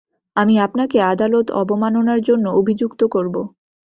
আমি 0.35 0.55
আপনাকে 0.59 0.97
আদালত 1.11 1.47
অবমাননার 1.61 2.19
জন্য 2.21 2.45
অভিযুক্ত 2.59 3.01
করব! 3.05 3.35